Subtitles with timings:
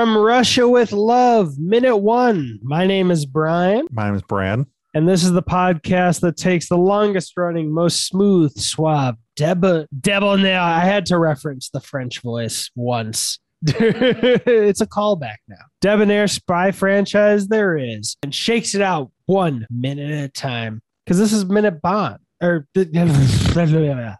[0.00, 2.58] From Russia with Love, Minute One.
[2.62, 4.64] My name is Brian, My name is Brad.
[4.94, 10.58] and this is the podcast that takes the longest running, most smooth, suave, deb- debonair.
[10.58, 13.40] I had to reference the French voice once.
[13.66, 15.66] it's a callback now.
[15.82, 20.80] Debonair spy franchise there is, and shakes it out one minute at a time.
[21.04, 22.20] Because this is Minute Bond.
[22.42, 23.52] Or, because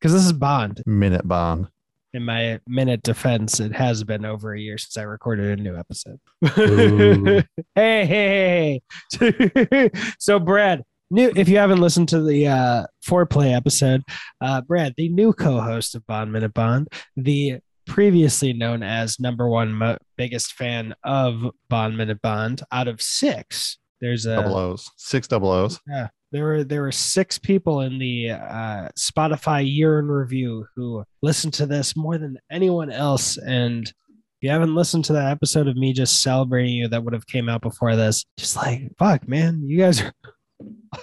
[0.03, 0.83] this is Bond.
[0.85, 1.69] Minute Bond.
[2.13, 5.77] In my minute defense, it has been over a year since I recorded a new
[5.77, 6.19] episode.
[7.77, 8.81] Hey, hey,
[9.19, 9.91] hey.
[10.19, 14.03] so, Brad, new if you haven't listened to the uh, foreplay episode,
[14.41, 19.73] uh, Brad, the new co-host of Bond Minute Bond, the previously known as number one
[19.73, 23.79] mo- biggest fan of Bond Minute Bond out of six.
[24.01, 24.91] There's a Double O's.
[24.97, 25.79] Six double O's.
[25.89, 31.05] yeah, there were there were six people in the uh, Spotify year in review who
[31.23, 33.37] listened to this more than anyone else.
[33.37, 33.95] And if
[34.41, 37.49] you haven't listened to that episode of me just celebrating you that would have came
[37.49, 40.13] out before this, just like fuck, man, you guys are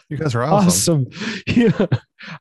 [0.10, 1.08] You guys are awesome.
[1.12, 1.44] awesome.
[1.48, 1.86] yeah,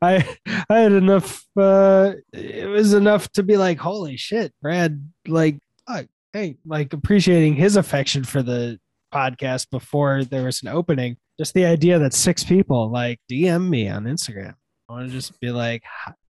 [0.02, 0.36] I
[0.68, 1.44] I had enough.
[1.56, 7.54] Uh, it was enough to be like, holy shit, Brad, like, fuck, hey, like appreciating
[7.54, 8.78] his affection for the
[9.14, 11.16] podcast before there was an opening.
[11.38, 14.54] Just the idea that six people like DM me on Instagram.
[14.88, 15.82] I want to just be like,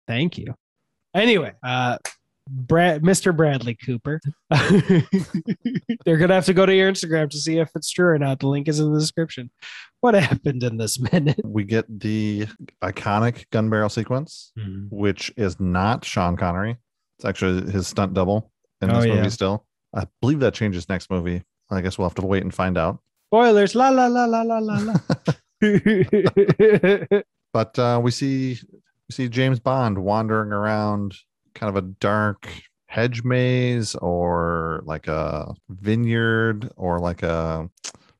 [0.07, 0.53] thank you.
[1.15, 1.97] Anyway, uh,
[2.49, 3.35] Brad, Mr.
[3.35, 4.19] Bradley Cooper.
[6.05, 8.39] They're gonna have to go to your Instagram to see if it's true or not.
[8.39, 9.49] The link is in the description.
[10.01, 11.39] What happened in this minute?
[11.43, 12.47] We get the
[12.83, 14.51] iconic gun barrel sequence,
[14.89, 16.77] which is not Sean Connery.
[17.17, 19.15] It's actually his stunt double in Oh, this yeah.
[19.15, 19.65] movie still.
[19.93, 21.43] I believe that changes next movie.
[21.69, 22.99] I guess we'll have to wait and find out.
[23.31, 23.75] Spoilers.
[23.75, 24.93] La la la la la la la.
[27.53, 28.59] But uh, we see
[29.09, 31.15] we see James Bond wandering around
[31.55, 32.47] kind of a dark
[32.87, 37.71] hedge maze or like a vineyard or like a I'm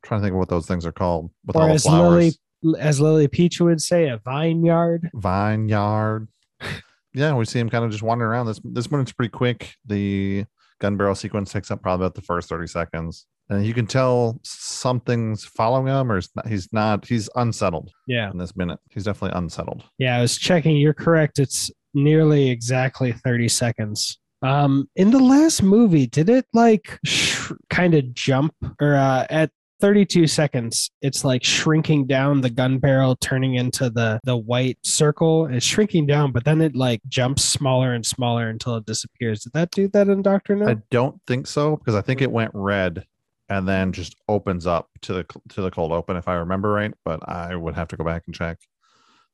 [0.02, 2.38] trying to think of what those things are called with or all the flowers.
[2.64, 5.09] Lily, as Lily Peach would say, a vineyard.
[5.14, 6.27] vineyard.
[7.14, 8.45] yeah, we see him kind of just wandering around.
[8.45, 9.76] This this minute's pretty quick.
[9.86, 10.45] The
[10.80, 13.26] gun barrel sequence takes up probably about the first 30 seconds.
[13.52, 18.32] And you can tell something's following him or he's not, he's not he's unsettled Yeah,
[18.32, 18.80] in this minute.
[18.89, 19.84] He's definitely unsettled.
[20.00, 20.17] yeah.
[20.17, 20.78] I was checking.
[20.78, 21.38] You're correct.
[21.38, 24.17] It's nearly exactly thirty seconds.
[24.42, 29.52] Um, in the last movie, did it like sh- kind of jump or uh, at
[29.82, 30.89] 32 seconds?
[31.04, 35.45] It's like shrinking down the gun barrel, turning into the the white circle.
[35.48, 39.44] It's shrinking down, but then it like jumps smaller and smaller until it disappears.
[39.44, 40.68] Did that do that in Doctor No?
[40.70, 43.06] I don't think so because I think it went red
[43.52, 46.94] and then just opens up to the to the cold open if I remember right.
[47.04, 48.58] But I would have to go back and check.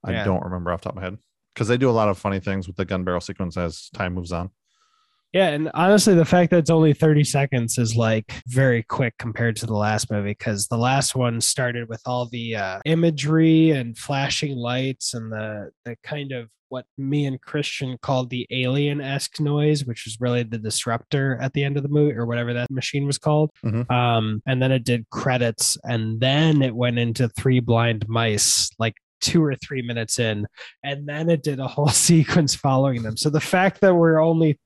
[0.03, 0.23] I Yeah.
[0.23, 1.17] don't remember off the top of my head
[1.53, 4.15] because they do a lot of funny things with the gun barrel sequence as time
[4.15, 4.49] moves on.
[5.33, 9.55] Yeah, and honestly, the fact that it's only 30 seconds is like very quick compared
[9.57, 13.97] to the last movie because the last one started with all the uh, imagery and
[13.97, 19.39] flashing lights and the the kind of what me and Christian called the alien esque
[19.39, 22.69] noise, which was really the disruptor at the end of the movie or whatever that
[22.69, 23.51] machine was called.
[23.65, 23.89] Mhm.
[23.91, 28.95] Um, and then it did credits, and then it went into three blind mice, like
[29.21, 30.45] two or three minutes in,
[30.83, 33.17] and then it did a whole sequence following them.
[33.17, 34.59] So the fact that we're only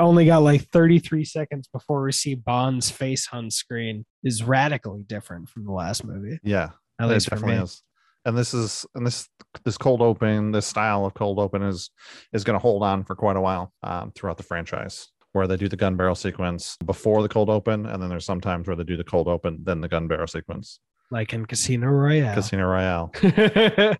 [0.00, 5.48] only got like 33 seconds before we see Bond's face on screen is radically different
[5.48, 6.38] from the last movie.
[6.42, 7.54] Yeah, At it least for me.
[7.54, 7.82] is.
[8.24, 9.28] And this is and this
[9.64, 11.90] this cold open, this style of cold open is
[12.32, 15.08] is going to hold on for quite a while um, throughout the franchise.
[15.32, 18.66] Where they do the gun barrel sequence before the cold open, and then there's sometimes
[18.66, 20.80] where they do the cold open, then the gun barrel sequence.
[21.10, 22.34] Like in Casino Royale.
[22.34, 23.12] Casino Royale.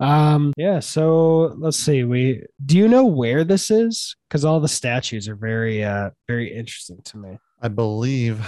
[0.00, 4.68] um yeah so let's see we do you know where this is because all the
[4.68, 8.46] statues are very uh very interesting to me I believe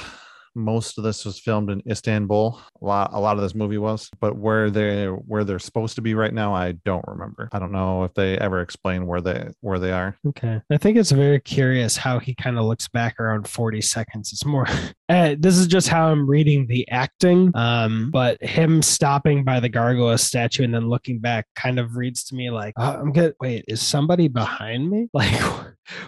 [0.55, 2.59] most of this was filmed in Istanbul.
[2.81, 6.03] A lot, a lot of this movie was, but where they where they're supposed to
[6.03, 7.49] be right now, I don't remember.
[7.53, 10.17] I don't know if they ever explain where they where they are.
[10.27, 14.33] okay i think it's very curious how he kind of looks back around 40 seconds
[14.33, 14.67] it's more
[15.09, 19.69] uh, this is just how i'm reading the acting um but him stopping by the
[19.69, 23.35] gargoyle statue and then looking back kind of reads to me like oh, i'm good
[23.41, 25.41] wait is somebody behind me like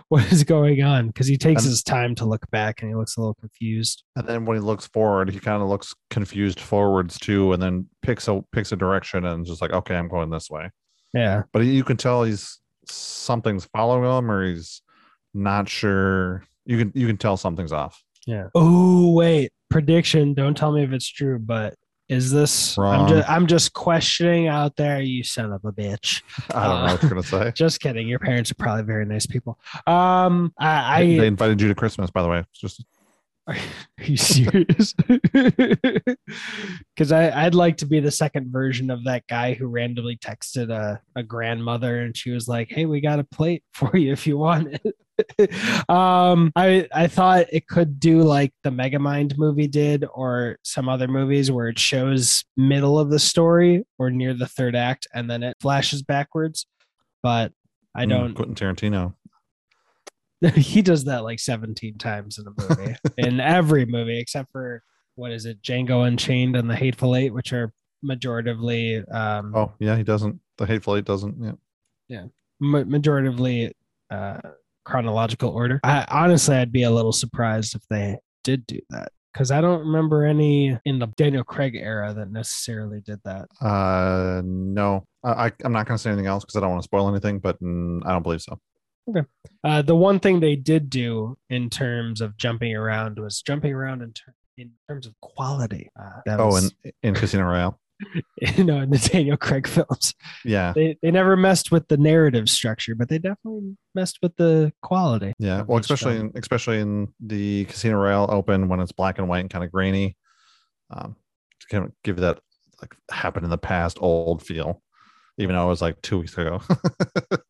[0.09, 2.97] what is going on because he takes And- his time to look back and he
[2.97, 6.59] looks a little confused And then when he looks forward, he kind of looks confused
[6.59, 10.31] forwards too, and then picks a picks a direction and just like, okay, I'm going
[10.31, 10.71] this way.
[11.15, 12.59] yeah But you can tell he's
[12.91, 14.83] something's following him, or he's
[15.35, 16.43] not sure.
[16.67, 18.03] You can you can tell something's off.
[18.29, 18.49] Yeah.
[18.55, 20.35] Oh wait, prediction.
[20.35, 21.75] Don't tell me if it's true, but
[22.11, 22.77] is this?
[22.77, 25.01] I'm just I'm just questioning out there.
[25.01, 26.23] You son of a bitch.
[26.55, 27.53] I don't know what you're gonna say.
[27.55, 28.07] Just kidding.
[28.07, 29.59] Your parents are probably very nice people.
[29.87, 32.41] Um, I, they I invited you to Christmas, by the way.
[32.41, 32.85] It's just
[33.49, 33.57] Are
[34.05, 34.95] you serious?
[36.95, 41.01] Because I'd like to be the second version of that guy who randomly texted a,
[41.15, 44.37] a grandmother and she was like, Hey, we got a plate for you if you
[44.37, 44.97] want it.
[45.89, 51.09] um, I I thought it could do like the Megamind movie did, or some other
[51.09, 55.43] movies where it shows middle of the story or near the third act, and then
[55.43, 56.67] it flashes backwards.
[57.23, 57.53] But
[57.95, 58.35] I Mm, don't.
[58.35, 59.15] Quentin Tarantino.
[60.55, 64.83] he does that like 17 times in a movie, in every movie except for
[65.17, 67.73] what is it, Django Unchained and The Hateful Eight, which are
[68.05, 70.39] majoritively um, Oh yeah, he doesn't.
[70.59, 71.57] The Hateful Eight doesn't.
[72.09, 72.27] Yeah.
[72.61, 73.73] ma- majoritively
[74.13, 74.39] uh,
[74.89, 75.81] chronological order.
[75.85, 79.81] I honestly, I'd be a little surprised if they did do that because I don't
[79.81, 83.49] remember any in the Daniel Craig era that necessarily did that.
[83.61, 87.09] Uh, no, I, I'm not gonna say anything else because I don't want to spoil
[87.09, 88.59] anything, but mm, I don't believe so.
[89.65, 94.03] Uh, the one thing they did do in terms of jumping around was jumping around
[94.03, 95.89] in, ter- in terms of quality.
[95.99, 97.79] Uh, Oh, was, in in Casino Royale.
[98.57, 100.15] you know, in the Daniel Craig films,
[100.45, 104.73] Yeah, they they never messed with the narrative structure, but they definitely messed with the
[104.83, 105.33] quality.
[105.39, 105.63] yeah.
[105.63, 109.51] Well, especially in, especially in the Casino Royale open when it's black and white and
[109.51, 110.17] kind of grainy.
[110.91, 111.17] Um,
[111.61, 112.41] to kind of give you that
[112.81, 114.81] like happened in the past old feel,
[115.37, 116.61] even though it was like two weeks ago.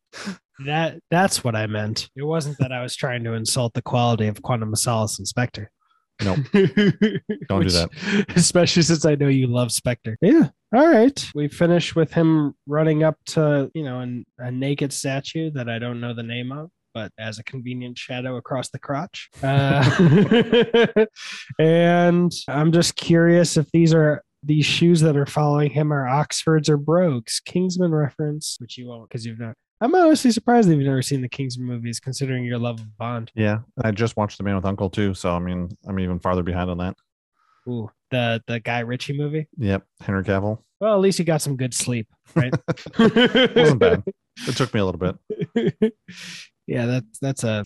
[0.65, 2.09] That that's what I meant.
[2.17, 5.25] It wasn't that I was trying to insult the quality of Quantum of Solace and
[6.19, 6.43] Spectre.
[6.53, 7.21] Nope.
[7.49, 8.25] Don't do that.
[8.35, 10.17] Especially since I know you love Spectre.
[10.21, 10.49] Yeah.
[10.75, 11.29] All right.
[11.33, 15.79] We finish with him running up to, you know, an, a naked statue that I
[15.79, 19.29] don't know the name of, but as a convenient shadow across the crotch.
[19.41, 21.05] Uh,
[21.59, 26.69] and I'm just curious if these are these shoes that are following him are Oxfords
[26.69, 27.41] or Brogues.
[27.43, 29.55] Kingsman reference, which you won't because you've not.
[29.81, 33.31] I'm honestly surprised that you've never seen the Kingsman movies, considering your love of Bond.
[33.33, 36.43] yeah, I just watched The Man with Uncle too, so I mean, I'm even farther
[36.43, 36.95] behind on that.
[37.67, 39.47] Ooh, the the Guy Ritchie movie.
[39.57, 42.53] Yep, Henry Cavill Well, at least you got some good sleep, right?
[42.99, 44.03] wasn't bad.
[44.47, 45.93] It took me a little bit.
[46.67, 47.63] yeah, that's that's a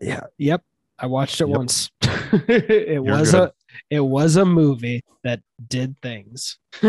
[0.00, 0.20] yeah.
[0.38, 0.62] Yep,
[0.98, 1.56] I watched it Yep.
[1.56, 1.90] once.
[2.02, 3.48] it You're was good.
[3.48, 3.52] a
[3.90, 6.58] it was a movie that did things.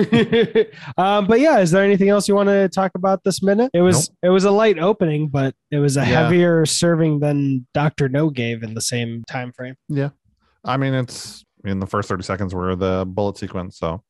[0.98, 3.72] um, but yeah, is there anything else you want to talk about this minute?
[3.74, 6.06] It was it was a light opening, but it was a Yeah.
[6.24, 9.76] heavier serving than Doctor No gave in the same time frame.
[9.90, 10.10] Yeah,
[10.64, 14.04] I mean, it's in the first 30 seconds were the bullet sequence, so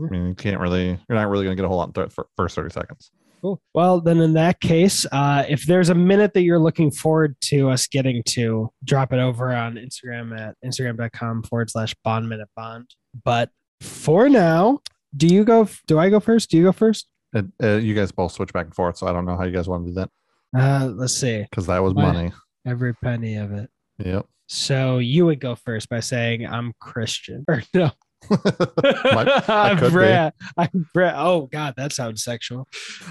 [0.00, 2.24] I mean, you can't really, you're not really gonna get a whole lot in the
[2.36, 3.10] first 30 seconds.
[3.42, 3.60] Cool.
[3.74, 7.70] Well, then in that case, uh, if there's a minute that you're looking forward to
[7.70, 12.86] us getting to, drop it over on Instagram at instagram.com forward slash bond minute bond.
[13.24, 13.50] But
[13.80, 14.78] for now,
[15.16, 15.68] do you go?
[15.88, 16.50] Do I go first?
[16.50, 17.08] Do you go first?
[17.32, 19.52] It, uh, you guys both switch back and forth, so I don't know how you
[19.52, 20.10] guys want to do that
[20.56, 21.42] Uh, let's see.
[21.50, 22.30] because that was money.
[22.64, 23.68] Every penny of it.
[23.98, 24.26] Yep.
[24.46, 27.44] So you would go first by saying I'm Christian.
[27.48, 27.90] Or no.
[28.30, 29.92] Might- I'm could.
[29.92, 30.32] Brad.
[30.56, 31.14] I'm Brad.
[31.16, 32.68] Oh God, that sounds sexual.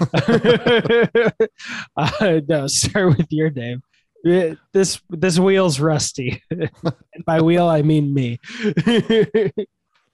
[1.96, 3.82] uh, no, start with your name.
[4.26, 6.42] Eh, This this wheel's rusty.
[7.26, 8.38] by wheel I mean me.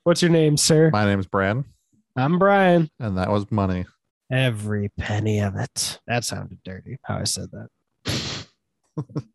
[0.04, 0.90] What's your name, sir?
[0.90, 1.62] My name's Brad,
[2.16, 2.90] I'm Brian.
[2.98, 3.84] and that was money.
[4.30, 6.00] Every penny of it.
[6.06, 6.98] That sounded dirty.
[7.02, 8.46] How I said that.